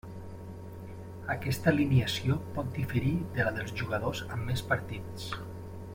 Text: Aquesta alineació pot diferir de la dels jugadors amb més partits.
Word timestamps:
Aquesta 1.33 1.69
alineació 1.73 2.39
pot 2.57 2.73
diferir 2.79 3.13
de 3.37 3.45
la 3.49 3.53
dels 3.59 3.77
jugadors 3.83 4.23
amb 4.37 4.51
més 4.53 4.65
partits. 4.73 5.33